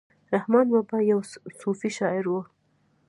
[0.33, 1.19] رحمان بابا یو
[1.59, 2.41] صوفي شاعر ؤ